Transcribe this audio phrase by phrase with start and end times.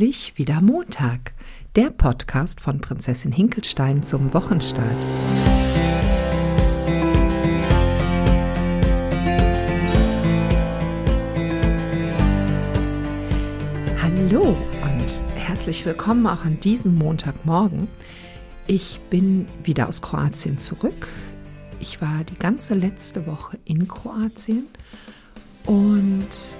[0.00, 1.34] endlich wieder Montag,
[1.76, 4.96] der Podcast von Prinzessin Hinkelstein zum Wochenstart.
[14.00, 17.86] Hallo und herzlich willkommen auch an diesem Montagmorgen.
[18.66, 21.08] Ich bin wieder aus Kroatien zurück.
[21.78, 24.64] Ich war die ganze letzte Woche in Kroatien
[25.66, 26.56] und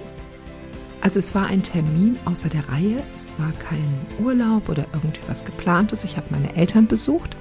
[1.01, 3.83] also es war ein Termin außer der Reihe, es war kein
[4.23, 6.03] Urlaub oder irgendwie was geplantes.
[6.03, 7.35] Ich habe meine Eltern besucht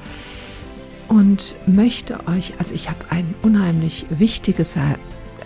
[1.08, 4.76] und möchte euch, also ich habe ein unheimlich wichtiges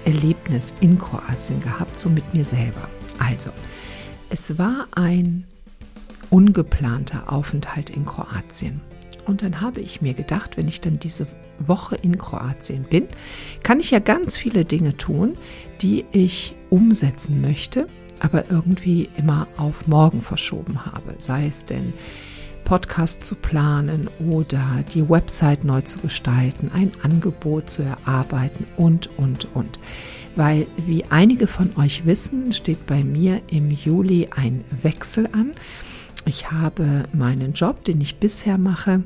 [0.05, 2.89] Erlebnis in Kroatien gehabt, so mit mir selber.
[3.19, 3.51] Also,
[4.31, 5.45] es war ein
[6.31, 8.81] ungeplanter Aufenthalt in Kroatien.
[9.27, 11.27] Und dann habe ich mir gedacht, wenn ich dann diese
[11.59, 13.09] Woche in Kroatien bin,
[13.63, 15.37] kann ich ja ganz viele Dinge tun,
[15.81, 17.87] die ich umsetzen möchte
[18.25, 21.15] aber irgendwie immer auf morgen verschoben habe.
[21.19, 21.93] Sei es denn
[22.65, 29.49] Podcast zu planen oder die Website neu zu gestalten, ein Angebot zu erarbeiten und, und,
[29.55, 29.79] und.
[30.37, 35.53] Weil, wie einige von euch wissen, steht bei mir im Juli ein Wechsel an.
[36.25, 39.03] Ich habe meinen Job, den ich bisher mache,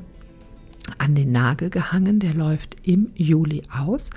[0.99, 4.09] an den Nagel gehangen, der läuft im Juli aus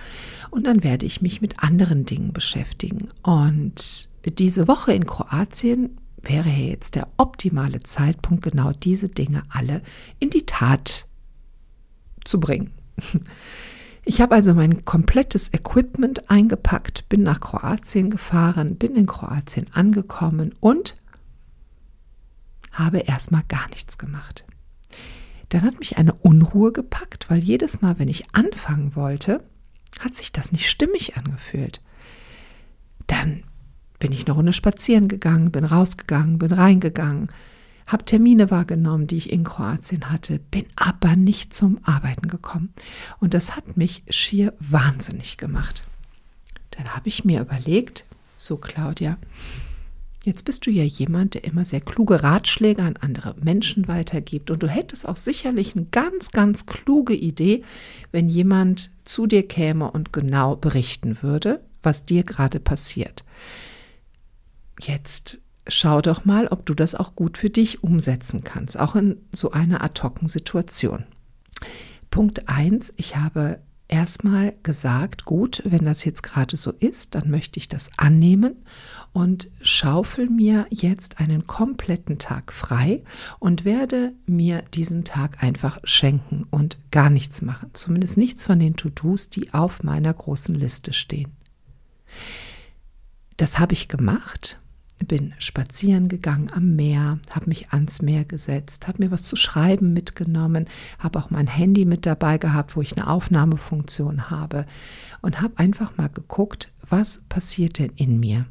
[0.51, 3.09] und dann werde ich mich mit anderen Dingen beschäftigen.
[3.23, 9.83] Und diese Woche in Kroatien wäre jetzt der optimale Zeitpunkt, genau diese Dinge alle
[10.19, 11.07] in die Tat
[12.25, 12.71] zu bringen.
[14.05, 20.57] Ich habe also mein komplettes Equipment eingepackt, bin nach Kroatien gefahren, bin in Kroatien angekommen
[20.59, 20.97] und
[22.73, 24.45] habe erstmal gar nichts gemacht.
[25.53, 29.45] Dann hat mich eine Unruhe gepackt, weil jedes Mal, wenn ich anfangen wollte,
[30.01, 31.83] hat sich das nicht stimmig angefühlt.
[33.07, 33.45] Dann
[33.99, 37.29] bin ich eine Runde spazieren gegangen, bin rausgegangen, bin reingegangen,
[37.87, 42.73] habe Termine wahrgenommen, die ich in Kroatien hatte, bin aber nicht zum Arbeiten gekommen.
[43.21, 45.85] Und das hat mich schier wahnsinnig gemacht.
[46.71, 48.07] Dann habe ich mir überlegt,
[48.39, 49.19] so Claudia,
[50.25, 54.53] Jetzt bist du ja jemand, der immer sehr kluge Ratschläge an andere Menschen weitergibt.
[54.53, 57.65] Und du hättest auch sicherlich eine ganz, ganz kluge Idee,
[58.13, 63.25] wenn jemand zu dir käme und genau berichten würde, was dir gerade passiert.
[64.81, 69.21] Jetzt schau doch mal, ob du das auch gut für dich umsetzen kannst, auch in
[69.33, 71.05] so einer ad-hoc-Situation.
[72.11, 73.59] Punkt 1, ich habe
[73.93, 78.65] erstmal gesagt, gut, wenn das jetzt gerade so ist, dann möchte ich das annehmen
[79.13, 83.05] und schaufel mir jetzt einen kompletten Tag frei
[83.39, 87.69] und werde mir diesen Tag einfach schenken und gar nichts machen.
[87.75, 91.33] Zumindest nichts von den To-Dos, die auf meiner großen Liste stehen.
[93.37, 94.59] Das habe ich gemacht
[95.05, 99.93] bin spazieren gegangen am Meer, habe mich ans Meer gesetzt, habe mir was zu schreiben
[99.93, 100.67] mitgenommen,
[100.99, 104.67] habe auch mein Handy mit dabei gehabt, wo ich eine Aufnahmefunktion habe
[105.21, 108.47] und habe einfach mal geguckt, was passiert denn in mir.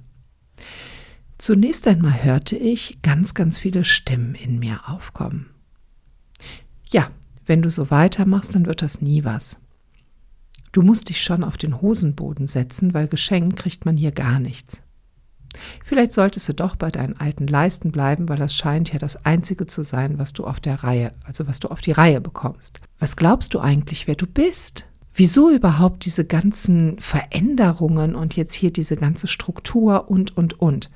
[1.38, 5.50] Zunächst einmal hörte ich ganz, ganz viele Stimmen in mir aufkommen.
[6.90, 7.10] Ja,
[7.46, 9.58] wenn du so weitermachst, dann wird das nie was.
[10.72, 14.82] Du musst dich schon auf den Hosenboden setzen, weil geschenkt kriegt man hier gar nichts.
[15.84, 19.66] Vielleicht solltest du doch bei deinen alten Leisten bleiben, weil das scheint ja das einzige
[19.66, 22.80] zu sein, was du auf der Reihe, also was du auf die Reihe bekommst.
[23.00, 24.86] Was glaubst du eigentlich, wer du bist?
[25.14, 30.90] Wieso überhaupt diese ganzen Veränderungen und jetzt hier diese ganze Struktur und, und, und?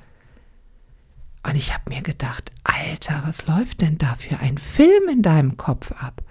[1.42, 5.56] Und ich habe mir gedacht, Alter, was läuft denn da für ein Film in deinem
[5.56, 6.22] Kopf ab?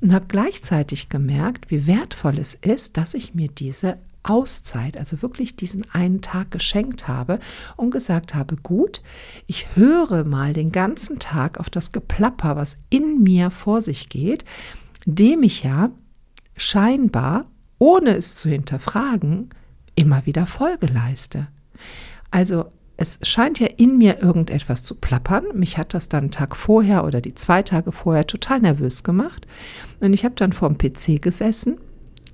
[0.00, 5.56] Und habe gleichzeitig gemerkt, wie wertvoll es ist, dass ich mir diese Auszeit, also wirklich
[5.56, 7.40] diesen einen Tag geschenkt habe
[7.76, 9.02] und gesagt habe, gut,
[9.46, 14.44] ich höre mal den ganzen Tag auf das Geplapper, was in mir vor sich geht,
[15.04, 15.90] dem ich ja
[16.56, 17.46] scheinbar,
[17.78, 19.50] ohne es zu hinterfragen,
[19.96, 21.48] immer wieder Folge leiste.
[22.30, 22.66] Also
[22.96, 25.46] es scheint ja in mir irgendetwas zu plappern.
[25.54, 29.48] Mich hat das dann einen Tag vorher oder die zwei Tage vorher total nervös gemacht.
[29.98, 31.78] Und ich habe dann vor dem PC gesessen,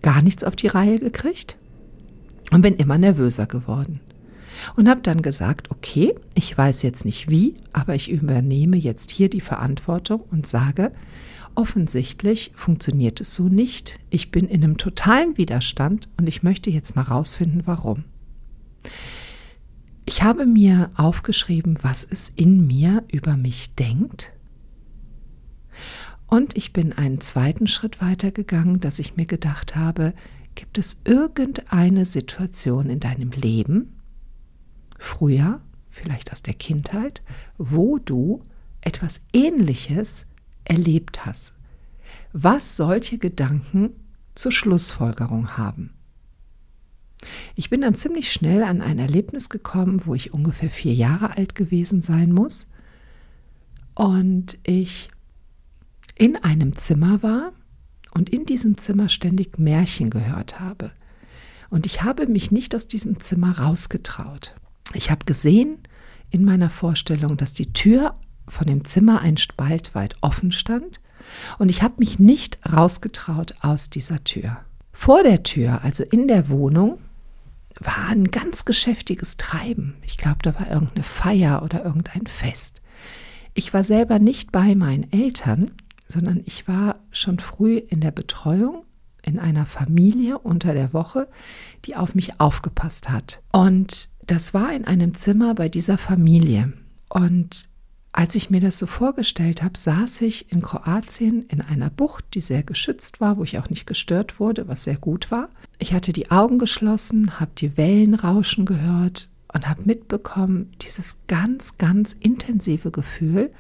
[0.03, 1.57] gar nichts auf die Reihe gekriegt
[2.51, 4.01] und bin immer nervöser geworden.
[4.77, 9.31] Und habe dann gesagt, okay, ich weiß jetzt nicht wie, aber ich übernehme jetzt hier
[9.31, 10.91] die Verantwortung und sage,
[11.55, 14.01] offensichtlich funktioniert es so nicht.
[14.11, 18.05] Ich bin in einem totalen Widerstand und ich möchte jetzt mal rausfinden, warum.
[20.07, 24.33] Ich habe mir aufgeschrieben, was es in mir über mich denkt.
[26.27, 30.15] Und ich bin einen zweiten Schritt weitergegangen, dass ich mir gedacht habe,
[30.59, 34.01] Gibt es irgendeine Situation in deinem Leben,
[34.99, 37.23] früher, vielleicht aus der Kindheit,
[37.59, 38.43] wo du
[38.81, 40.27] etwas Ähnliches
[40.65, 41.55] erlebt hast,
[42.33, 43.91] was solche Gedanken
[44.35, 45.95] zur Schlussfolgerung haben.
[47.55, 51.55] Ich bin dann ziemlich schnell an ein Erlebnis gekommen, wo ich ungefähr vier Jahre alt
[51.55, 52.67] gewesen sein muss
[53.95, 55.09] und ich
[56.17, 57.53] in einem Zimmer war
[58.19, 60.91] und in diesem Zimmer ständig Märchen gehört habe.
[61.71, 64.55] Und ich habe mich nicht aus diesem Zimmer rausgetraut.
[64.93, 65.79] Ich habe gesehen
[66.31, 68.17] in meiner Vorstellung, dass die Tür
[68.49, 71.01] von dem Zimmer ein Spalt weit offen stand
[71.59, 74.59] und ich habe mich nicht rausgetraut aus dieser Tür.
[74.93, 76.99] Vor der Tür, also in der Wohnung,
[77.79, 79.95] war ein ganz geschäftiges Treiben.
[80.05, 82.81] Ich glaube, da war irgendeine Feier oder irgendein Fest.
[83.55, 85.71] Ich war selber nicht bei meinen Eltern,
[86.09, 88.85] sondern ich war schon früh in der Betreuung
[89.23, 91.29] in einer Familie unter der Woche,
[91.85, 93.43] die auf mich aufgepasst hat.
[93.53, 96.73] Und das war in einem Zimmer bei dieser Familie.
[97.09, 97.69] Und
[98.13, 102.41] als ich mir das so vorgestellt habe, saß ich in Kroatien in einer Bucht, die
[102.41, 105.49] sehr geschützt war, wo ich auch nicht gestört wurde, was sehr gut war.
[105.79, 111.79] Ich hatte die Augen geschlossen, habe die Wellen rauschen gehört und habe mitbekommen, dieses ganz,
[111.79, 113.53] ganz intensive Gefühl,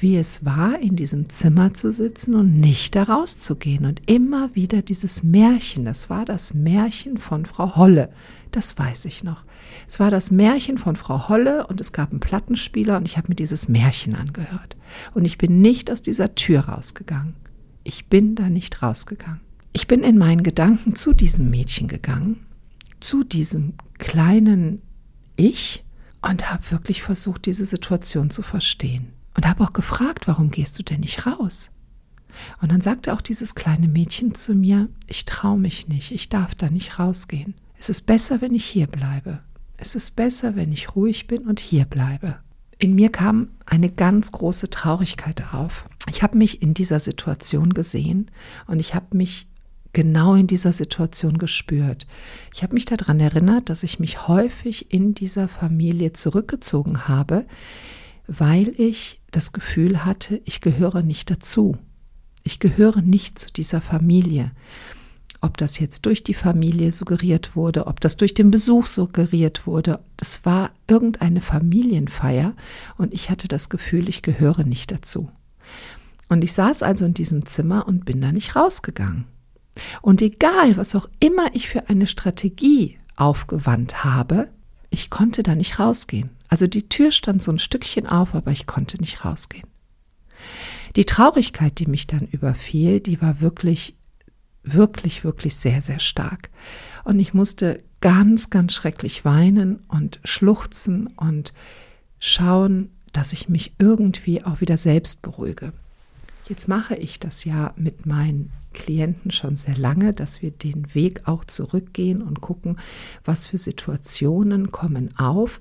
[0.00, 3.84] wie es war, in diesem Zimmer zu sitzen und nicht da rauszugehen.
[3.84, 8.10] Und immer wieder dieses Märchen, das war das Märchen von Frau Holle,
[8.50, 9.42] das weiß ich noch.
[9.86, 13.28] Es war das Märchen von Frau Holle und es gab einen Plattenspieler und ich habe
[13.28, 14.76] mir dieses Märchen angehört.
[15.14, 17.34] Und ich bin nicht aus dieser Tür rausgegangen.
[17.84, 19.40] Ich bin da nicht rausgegangen.
[19.72, 22.46] Ich bin in meinen Gedanken zu diesem Mädchen gegangen,
[23.00, 24.82] zu diesem kleinen
[25.36, 25.84] Ich
[26.22, 29.17] und habe wirklich versucht, diese Situation zu verstehen.
[29.38, 31.70] Und habe auch gefragt, warum gehst du denn nicht raus?
[32.60, 36.56] Und dann sagte auch dieses kleine Mädchen zu mir, ich traue mich nicht, ich darf
[36.56, 37.54] da nicht rausgehen.
[37.78, 39.38] Es ist besser, wenn ich hier bleibe.
[39.76, 42.40] Es ist besser, wenn ich ruhig bin und hier bleibe.
[42.78, 45.84] In mir kam eine ganz große Traurigkeit auf.
[46.10, 48.32] Ich habe mich in dieser Situation gesehen
[48.66, 49.46] und ich habe mich
[49.92, 52.08] genau in dieser Situation gespürt.
[52.52, 57.46] Ich habe mich daran erinnert, dass ich mich häufig in dieser Familie zurückgezogen habe,
[58.26, 61.76] weil ich das Gefühl hatte, ich gehöre nicht dazu.
[62.42, 64.52] Ich gehöre nicht zu dieser Familie.
[65.40, 70.00] Ob das jetzt durch die Familie suggeriert wurde, ob das durch den Besuch suggeriert wurde,
[70.16, 72.54] das war irgendeine Familienfeier
[72.96, 75.30] und ich hatte das Gefühl, ich gehöre nicht dazu.
[76.28, 79.26] Und ich saß also in diesem Zimmer und bin da nicht rausgegangen.
[80.02, 84.48] Und egal, was auch immer ich für eine Strategie aufgewandt habe,
[84.90, 86.30] ich konnte da nicht rausgehen.
[86.48, 89.66] Also die Tür stand so ein Stückchen auf, aber ich konnte nicht rausgehen.
[90.96, 93.94] Die Traurigkeit, die mich dann überfiel, die war wirklich,
[94.62, 96.50] wirklich, wirklich sehr, sehr stark.
[97.04, 101.52] Und ich musste ganz, ganz schrecklich weinen und schluchzen und
[102.18, 105.72] schauen, dass ich mich irgendwie auch wieder selbst beruhige.
[106.48, 111.26] Jetzt mache ich das ja mit meinen Klienten schon sehr lange, dass wir den Weg
[111.26, 112.78] auch zurückgehen und gucken,
[113.24, 115.60] was für Situationen kommen auf,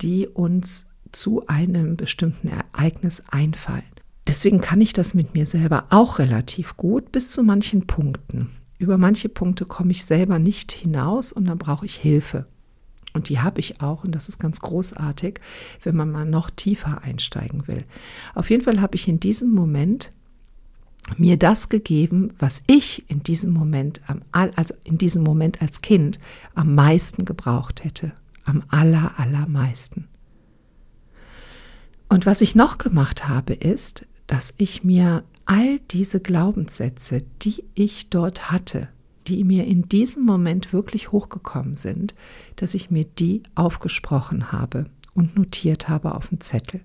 [0.00, 3.82] die uns zu einem bestimmten Ereignis einfallen.
[4.26, 8.50] Deswegen kann ich das mit mir selber auch relativ gut bis zu manchen Punkten.
[8.78, 12.46] Über manche Punkte komme ich selber nicht hinaus und dann brauche ich Hilfe.
[13.14, 15.40] Und die habe ich auch und das ist ganz großartig,
[15.82, 17.82] wenn man mal noch tiefer einsteigen will.
[18.34, 20.12] Auf jeden Fall habe ich in diesem Moment
[21.16, 26.18] mir das gegeben, was ich in diesem Moment, also in diesem Moment als Kind
[26.54, 28.12] am meisten gebraucht hätte
[28.46, 30.08] am aller, allermeisten.
[32.08, 38.10] Und was ich noch gemacht habe, ist, dass ich mir all diese Glaubenssätze, die ich
[38.10, 38.88] dort hatte,
[39.26, 42.14] die mir in diesem Moment wirklich hochgekommen sind,
[42.56, 46.80] dass ich mir die aufgesprochen habe und notiert habe auf dem Zettel.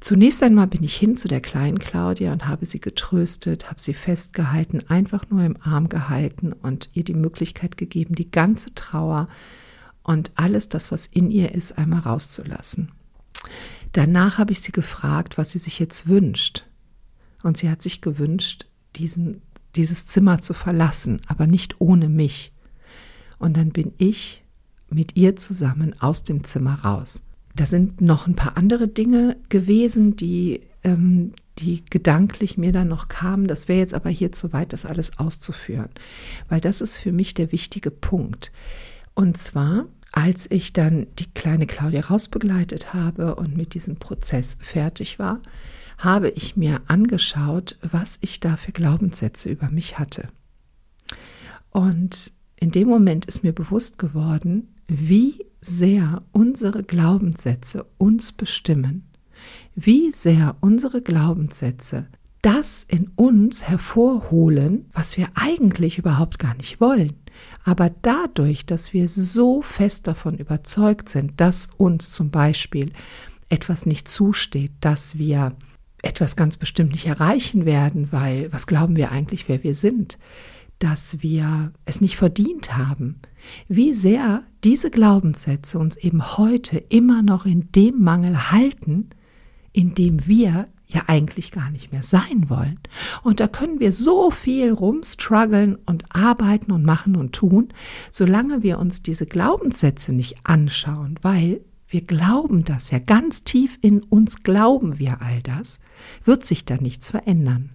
[0.00, 3.92] Zunächst einmal bin ich hin zu der kleinen Claudia und habe sie getröstet, habe sie
[3.92, 9.28] festgehalten, einfach nur im Arm gehalten und ihr die Möglichkeit gegeben, die ganze Trauer
[10.02, 12.90] und alles das, was in ihr ist, einmal rauszulassen.
[13.92, 16.64] Danach habe ich sie gefragt, was sie sich jetzt wünscht.
[17.42, 18.66] Und sie hat sich gewünscht,
[18.96, 19.42] diesen,
[19.76, 22.52] dieses Zimmer zu verlassen, aber nicht ohne mich.
[23.38, 24.44] Und dann bin ich
[24.90, 27.24] mit ihr zusammen aus dem Zimmer raus.
[27.56, 33.08] Da sind noch ein paar andere Dinge gewesen, die, ähm, die gedanklich mir dann noch
[33.08, 33.46] kamen.
[33.46, 35.88] Das wäre jetzt aber hier zu weit, das alles auszuführen,
[36.48, 38.52] weil das ist für mich der wichtige Punkt.
[39.14, 45.18] Und zwar, als ich dann die kleine Claudia rausbegleitet habe und mit diesem Prozess fertig
[45.18, 45.40] war,
[45.98, 50.28] habe ich mir angeschaut, was ich da für Glaubenssätze über mich hatte.
[51.70, 59.10] Und in dem Moment ist mir bewusst geworden, wie sehr unsere Glaubenssätze uns bestimmen
[59.74, 62.06] wie sehr unsere Glaubenssätze
[62.42, 67.12] das in uns hervorholen, was wir eigentlich überhaupt gar nicht wollen.
[67.64, 72.92] Aber dadurch, dass wir so fest davon überzeugt sind, dass uns zum Beispiel
[73.48, 75.54] etwas nicht zusteht, dass wir
[76.02, 80.18] etwas ganz bestimmt nicht erreichen werden, weil was glauben wir eigentlich, wer wir sind,
[80.78, 83.20] dass wir es nicht verdient haben,
[83.68, 89.10] wie sehr diese Glaubenssätze uns eben heute immer noch in dem Mangel halten,
[89.72, 92.78] in dem wir ja eigentlich gar nicht mehr sein wollen.
[93.22, 97.68] Und da können wir so viel rumstruggeln und arbeiten und machen und tun,
[98.10, 104.02] solange wir uns diese Glaubenssätze nicht anschauen, weil wir glauben das ja ganz tief in
[104.02, 105.80] uns, glauben wir all das,
[106.24, 107.70] wird sich da nichts verändern.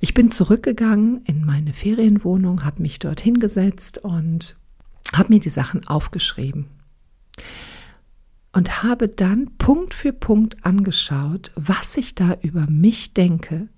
[0.00, 4.56] Ich bin zurückgegangen in meine Ferienwohnung, habe mich dort hingesetzt und
[5.14, 6.66] habe mir die Sachen aufgeschrieben
[8.54, 13.68] und habe dann Punkt für Punkt angeschaut, was ich da über mich denke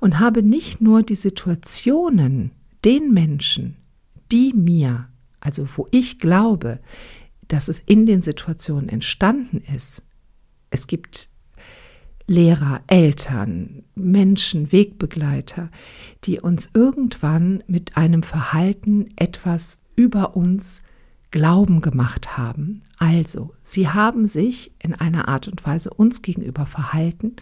[0.00, 2.52] und habe nicht nur die Situationen,
[2.84, 3.76] den Menschen,
[4.30, 5.08] die mir,
[5.40, 6.78] also wo ich glaube,
[7.48, 10.02] dass es in den Situationen entstanden ist.
[10.70, 11.28] Es gibt
[12.28, 15.70] Lehrer, Eltern, Menschen, Wegbegleiter,
[16.24, 20.82] die uns irgendwann mit einem Verhalten etwas über uns
[21.30, 22.82] Glauben gemacht haben.
[22.98, 27.36] Also, sie haben sich in einer Art und Weise uns gegenüber verhalten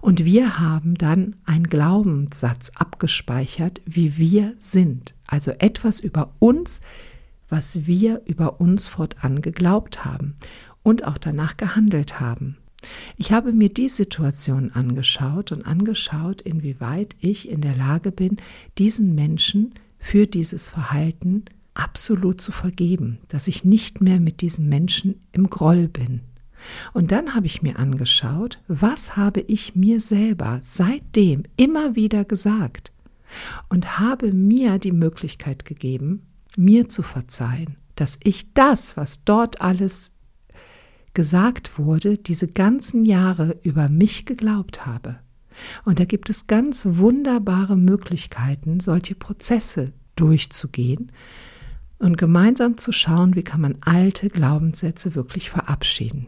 [0.00, 5.14] und wir haben dann einen Glaubenssatz abgespeichert, wie wir sind.
[5.26, 6.80] Also etwas über uns,
[7.48, 10.36] was wir über uns fortan geglaubt haben
[10.82, 12.56] und auch danach gehandelt haben.
[13.16, 18.36] Ich habe mir die Situation angeschaut und angeschaut, inwieweit ich in der Lage bin,
[18.78, 21.44] diesen Menschen für dieses Verhalten
[21.74, 26.20] absolut zu vergeben, dass ich nicht mehr mit diesen Menschen im Groll bin.
[26.92, 32.92] Und dann habe ich mir angeschaut, was habe ich mir selber seitdem immer wieder gesagt
[33.68, 40.12] und habe mir die Möglichkeit gegeben, mir zu verzeihen, dass ich das, was dort alles
[41.14, 45.18] gesagt wurde, diese ganzen Jahre über mich geglaubt habe.
[45.84, 51.12] Und da gibt es ganz wunderbare Möglichkeiten, solche Prozesse durchzugehen,
[52.00, 56.26] und gemeinsam zu schauen, wie kann man alte Glaubenssätze wirklich verabschieden.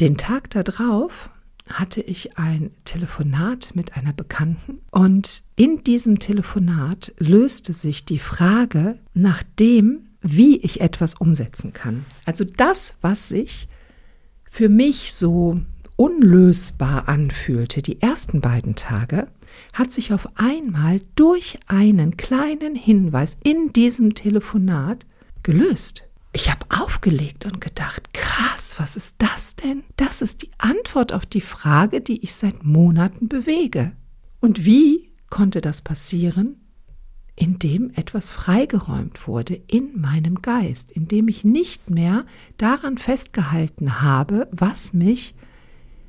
[0.00, 1.30] Den Tag darauf
[1.68, 8.98] hatte ich ein Telefonat mit einer Bekannten und in diesem Telefonat löste sich die Frage
[9.14, 12.04] nach dem, wie ich etwas umsetzen kann.
[12.26, 13.68] Also das, was sich
[14.50, 15.60] für mich so
[15.96, 19.28] unlösbar anfühlte, die ersten beiden Tage,
[19.72, 25.06] hat sich auf einmal durch einen kleinen Hinweis in diesem Telefonat
[25.44, 26.02] gelöst.
[26.32, 29.84] Ich habe aufgelegt und gedacht, krass, was ist das denn?
[29.96, 33.92] Das ist die Antwort auf die Frage, die ich seit Monaten bewege.
[34.40, 36.56] Und wie konnte das passieren?
[37.36, 42.26] Indem etwas freigeräumt wurde in meinem Geist, indem ich nicht mehr
[42.58, 45.36] daran festgehalten habe, was mich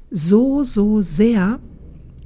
[0.10, 1.60] so, so sehr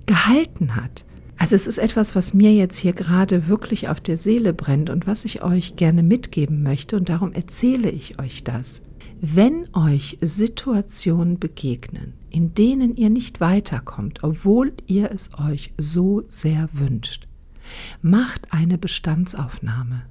[0.06, 1.06] gehalten hat.
[1.40, 5.08] Also es ist etwas, was mir jetzt hier gerade wirklich auf der Seele brennt und
[5.08, 8.82] was ich euch gerne mitgeben möchte und darum erzähle ich euch das.
[9.22, 16.68] Wenn euch Situationen begegnen, in denen ihr nicht weiterkommt, obwohl ihr es euch so sehr
[16.74, 17.28] wünscht,
[18.02, 20.02] macht eine Bestandsaufnahme.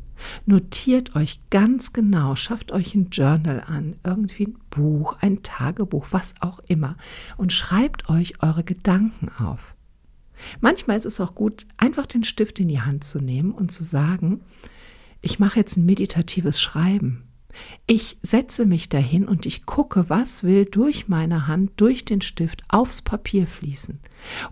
[0.47, 6.35] Notiert euch ganz genau, schafft euch ein Journal an, irgendwie ein Buch, ein Tagebuch, was
[6.41, 6.97] auch immer
[7.37, 9.75] und schreibt euch eure Gedanken auf.
[10.61, 13.85] Manchmal ist es auch gut, einfach den Stift in die Hand zu nehmen und zu
[13.85, 14.41] sagen,
[15.21, 17.25] ich mache jetzt ein meditatives Schreiben.
[17.87, 22.63] Ich setze mich dahin und ich gucke, was will durch meine Hand, durch den Stift
[22.69, 23.99] aufs Papier fließen.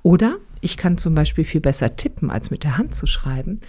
[0.03, 3.61] Oder ich kann zum Beispiel viel besser tippen, als mit der Hand zu schreiben.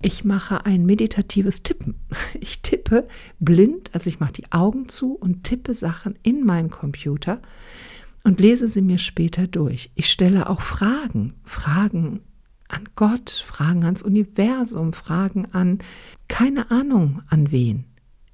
[0.00, 1.96] Ich mache ein meditatives Tippen.
[2.40, 3.08] Ich tippe
[3.40, 7.40] blind, also ich mache die Augen zu und tippe Sachen in meinen Computer
[8.26, 9.92] und lese sie mir später durch.
[9.94, 12.22] Ich stelle auch Fragen, Fragen
[12.66, 15.78] an Gott, Fragen ans Universum, Fragen an
[16.26, 17.84] keine Ahnung an wen.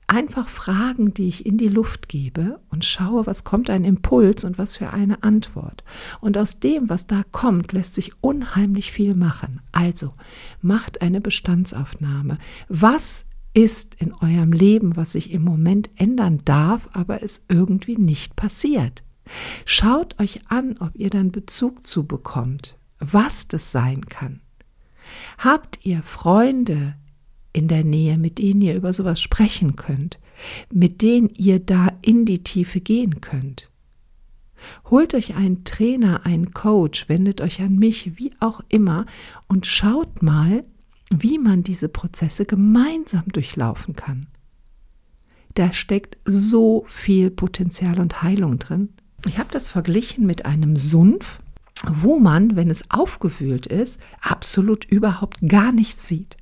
[0.06, 4.56] Einfach Fragen, die ich in die Luft gebe und schaue, was kommt ein Impuls und
[4.56, 5.84] was für eine Antwort.
[6.22, 9.60] Und aus dem, was da kommt, lässt sich unheimlich viel machen.
[9.72, 10.14] Also
[10.62, 12.38] macht eine Bestandsaufnahme.
[12.70, 18.36] Was ist in eurem Leben, was sich im Moment ändern darf, aber es irgendwie nicht
[18.36, 19.02] passiert?
[19.64, 24.40] Schaut euch an, ob ihr dann Bezug zu bekommt, was das sein kann.
[25.38, 26.94] Habt ihr Freunde
[27.52, 30.18] in der Nähe, mit denen ihr über sowas sprechen könnt,
[30.72, 33.70] mit denen ihr da in die Tiefe gehen könnt?
[34.90, 39.06] Holt euch einen Trainer, einen Coach, wendet euch an mich, wie auch immer,
[39.48, 40.64] und schaut mal,
[41.10, 44.28] wie man diese Prozesse gemeinsam durchlaufen kann.
[45.54, 48.90] Da steckt so viel Potenzial und Heilung drin.
[49.26, 51.38] Ich habe das verglichen mit einem Sumpf,
[51.86, 56.36] wo man, wenn es aufgewühlt ist, absolut überhaupt gar nichts sieht.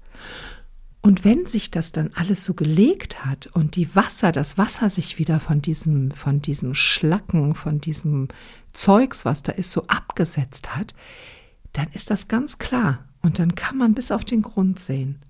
[1.02, 5.18] Und wenn sich das dann alles so gelegt hat und die Wasser, das Wasser sich
[5.18, 8.28] wieder von diesem, von diesem Schlacken, von diesem
[8.74, 10.94] Zeugs, was da ist, so abgesetzt hat,
[11.72, 15.20] dann ist das ganz klar und dann kann man bis auf den Grund sehen.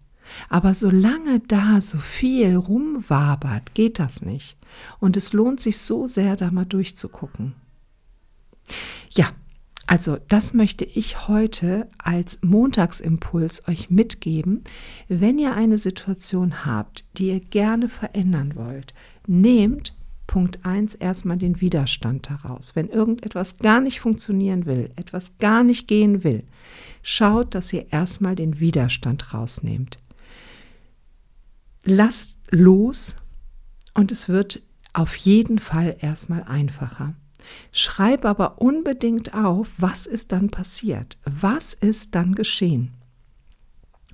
[0.49, 4.57] Aber solange da so viel rumwabert, geht das nicht.
[4.99, 7.55] Und es lohnt sich so sehr, da mal durchzugucken.
[9.11, 9.31] Ja,
[9.87, 14.63] also das möchte ich heute als Montagsimpuls euch mitgeben.
[15.09, 18.95] Wenn ihr eine Situation habt, die ihr gerne verändern wollt,
[19.27, 19.95] nehmt
[20.29, 22.77] Punkt 1 erstmal den Widerstand daraus.
[22.77, 26.45] Wenn irgendetwas gar nicht funktionieren will, etwas gar nicht gehen will,
[27.03, 29.99] schaut, dass ihr erstmal den Widerstand rausnehmt.
[31.85, 33.17] Lasst los
[33.95, 37.15] und es wird auf jeden Fall erstmal einfacher.
[37.73, 42.93] Schreib aber unbedingt auf, was ist dann passiert, was ist dann geschehen.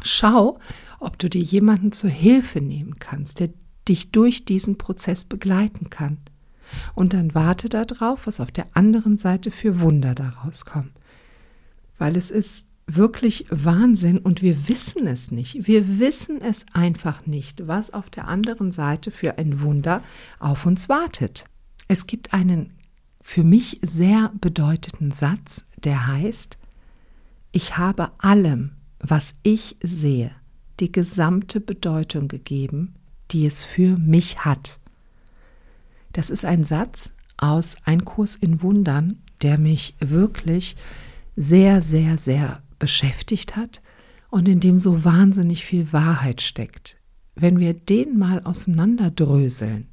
[0.02, 0.58] Schau,
[1.00, 3.50] ob du dir jemanden zur Hilfe nehmen kannst, der
[3.88, 6.18] dich durch diesen Prozess begleiten kann.
[6.94, 10.92] Und dann warte darauf, was auf der anderen Seite für Wunder daraus kommen.
[11.98, 15.66] Weil es ist wirklich Wahnsinn und wir wissen es nicht.
[15.66, 20.02] Wir wissen es einfach nicht, was auf der anderen Seite für ein Wunder
[20.38, 21.46] auf uns wartet.
[21.88, 22.72] Es gibt einen
[23.20, 26.58] für mich sehr bedeutenden Satz, der heißt,
[27.50, 30.30] ich habe allem, was ich sehe,
[30.78, 32.94] die gesamte Bedeutung gegeben,
[33.32, 34.78] die es für mich hat.
[36.12, 40.76] Das ist ein Satz aus Ein Kurs in Wundern, der mich wirklich
[41.34, 43.82] sehr, sehr, sehr beschäftigt hat
[44.30, 46.98] und in dem so wahnsinnig viel Wahrheit steckt.
[47.34, 49.88] Wenn wir den mal auseinanderdröseln,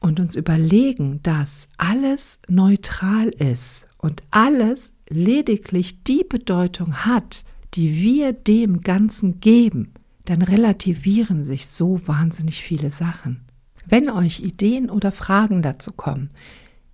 [0.00, 8.32] und uns überlegen, dass alles neutral ist und alles lediglich die Bedeutung hat, die wir
[8.32, 9.92] dem Ganzen geben,
[10.24, 13.44] dann relativieren sich so wahnsinnig viele Sachen.
[13.86, 16.28] Wenn euch Ideen oder Fragen dazu kommen,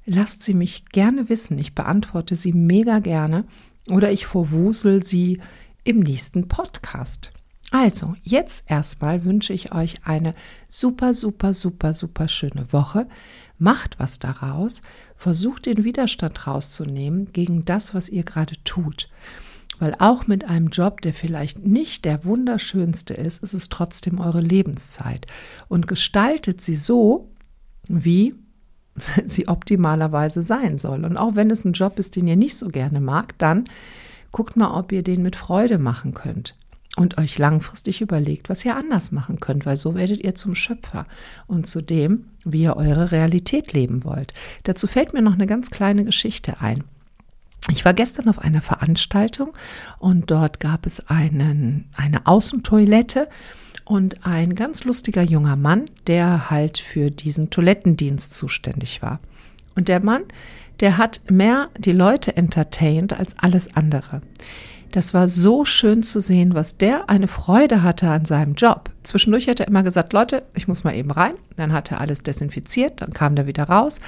[0.07, 1.59] lasst sie mich gerne wissen.
[1.59, 3.45] Ich beantworte sie mega gerne
[3.91, 5.41] oder ich verwusel sie
[5.85, 7.33] im nächsten Podcast.
[7.71, 10.35] Also, jetzt erstmal wünsche ich euch eine
[10.69, 13.09] super, super, super, super schöne Woche.
[13.59, 14.81] Macht was daraus.
[15.17, 19.09] Versucht den Widerstand rauszunehmen gegen das, was ihr gerade tut.
[19.79, 24.41] Weil auch mit einem Job, der vielleicht nicht der wunderschönste ist, ist es trotzdem eure
[24.41, 25.27] Lebenszeit.
[25.69, 27.31] Und gestaltet sie so,
[27.89, 28.35] wie
[29.25, 31.05] sie optimalerweise sein soll.
[31.05, 33.65] Und auch wenn es ein Job ist, den ihr nicht so gerne mag, dann
[34.33, 36.55] guckt mal, ob ihr den mit Freude machen könnt
[36.97, 41.07] und euch langfristig überlegt, was ihr anders machen könnt, weil so werdet ihr zum Schöpfer
[41.47, 44.33] und zu dem, wie ihr eure Realität leben wollt.
[44.65, 46.85] Dazu fällt mir noch eine ganz kleine Geschichte ein.
[47.71, 49.55] Ich war gestern auf einer Veranstaltung
[49.99, 53.29] und dort gab es einen, eine Außentoilette
[53.85, 59.21] und ein ganz lustiger junger Mann, der halt für diesen Toilettendienst zuständig war.
[59.77, 60.23] Und der Mann,
[60.81, 64.23] der hat mehr die Leute entertained als alles andere.
[64.95, 68.91] Das war so schön zu sehen, was der eine Freude hatte an seinem Job.
[69.03, 71.35] Zwischendurch hat er immer gesagt, Leute, ich muss mal eben rein.
[71.57, 74.01] Dann hat er alles desinfiziert, dann kam der wieder raus.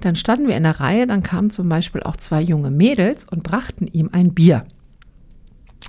[0.00, 3.42] Dann standen wir in der Reihe, dann kamen zum Beispiel auch zwei junge Mädels und
[3.42, 4.64] brachten ihm ein Bier.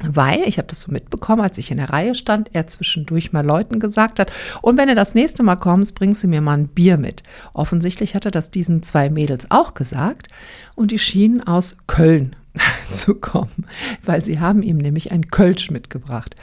[0.04, 3.46] Weil, ich habe das so mitbekommen, als ich in der Reihe stand, er zwischendurch mal
[3.46, 6.68] Leuten gesagt hat, und wenn er das nächste Mal kommt, bringen Sie mir mal ein
[6.68, 7.24] Bier mit.
[7.54, 10.30] Offensichtlich hat er das diesen zwei Mädels auch gesagt
[10.76, 12.36] und die schienen aus Köln
[12.92, 13.66] zu kommen,
[14.04, 16.36] weil sie haben ihm nämlich ein Kölsch mitgebracht.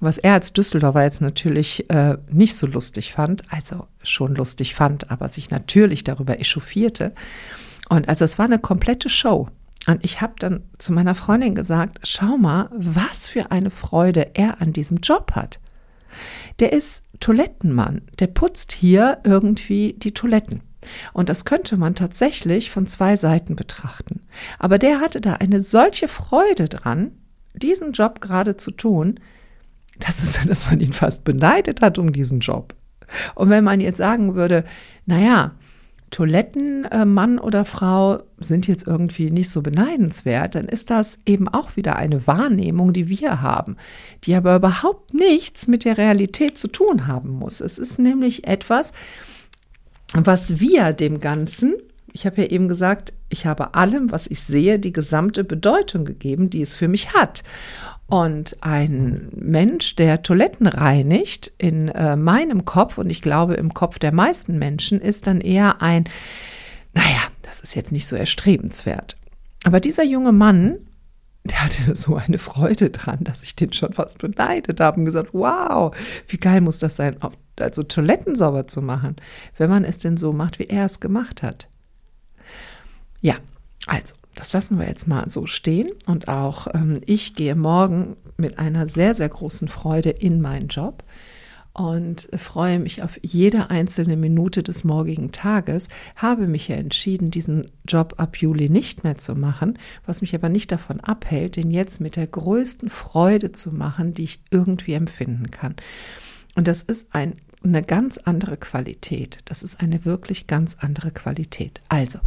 [0.00, 5.10] Was er als Düsseldorfer jetzt natürlich äh, nicht so lustig fand, also schon lustig fand,
[5.10, 7.12] aber sich natürlich darüber echauffierte.
[7.90, 9.48] Und also es war eine komplette Show.
[9.86, 14.60] Und ich habe dann zu meiner Freundin gesagt, schau mal, was für eine Freude er
[14.60, 15.58] an diesem Job hat.
[16.58, 20.62] Der ist Toilettenmann, der putzt hier irgendwie die Toiletten.
[21.12, 24.22] Und das könnte man tatsächlich von zwei Seiten betrachten.
[24.58, 27.12] Aber der hatte da eine solche Freude dran,
[27.54, 29.20] diesen Job gerade zu tun,
[29.98, 32.74] dass, es, dass man ihn fast beneidet hat um diesen Job.
[33.34, 34.64] Und wenn man jetzt sagen würde,
[35.06, 35.52] naja,
[36.10, 41.76] Toilettenmann äh, oder Frau sind jetzt irgendwie nicht so beneidenswert, dann ist das eben auch
[41.76, 43.76] wieder eine Wahrnehmung, die wir haben,
[44.24, 47.60] die aber überhaupt nichts mit der Realität zu tun haben muss.
[47.60, 48.92] Es ist nämlich etwas,
[50.12, 51.74] was wir dem Ganzen,
[52.12, 56.50] ich habe ja eben gesagt, Ich habe allem, was ich sehe, die gesamte Bedeutung gegeben,
[56.50, 57.44] die es für mich hat.
[58.10, 64.00] Und ein Mensch, der Toiletten reinigt, in äh, meinem Kopf und ich glaube im Kopf
[64.00, 66.04] der meisten Menschen, ist dann eher ein,
[66.92, 69.16] naja, das ist jetzt nicht so erstrebenswert.
[69.62, 70.78] Aber dieser junge Mann,
[71.44, 75.30] der hatte so eine Freude dran, dass ich den schon fast beneidet habe und gesagt,
[75.32, 75.94] wow,
[76.26, 77.16] wie geil muss das sein,
[77.60, 79.16] also Toiletten sauber zu machen,
[79.56, 81.68] wenn man es denn so macht, wie er es gemacht hat.
[83.20, 83.36] Ja,
[83.86, 85.90] also, das lassen wir jetzt mal so stehen.
[86.06, 91.04] Und auch ähm, ich gehe morgen mit einer sehr, sehr großen Freude in meinen Job
[91.74, 97.70] und freue mich auf jede einzelne Minute des morgigen Tages, habe mich ja entschieden, diesen
[97.86, 102.00] Job ab Juli nicht mehr zu machen, was mich aber nicht davon abhält, den jetzt
[102.00, 105.76] mit der größten Freude zu machen, die ich irgendwie empfinden kann.
[106.54, 109.40] Und das ist ein, eine ganz andere Qualität.
[109.44, 111.82] Das ist eine wirklich ganz andere Qualität.
[111.90, 112.20] Also,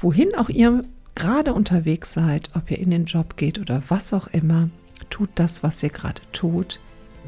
[0.00, 0.82] wohin auch ihr
[1.16, 4.68] gerade unterwegs seid, ob ihr in den Job geht oder was auch immer,
[5.10, 6.78] tut das, was ihr gerade tut,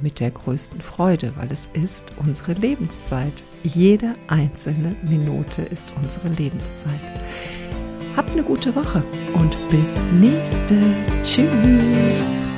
[0.00, 3.42] mit der größten Freude, weil es ist unsere Lebenszeit.
[3.64, 7.00] Jede einzelne Minute ist unsere Lebenszeit.
[8.16, 9.02] Habt eine gute Woche
[9.34, 10.78] und bis nächste.
[11.24, 12.50] Tschüss.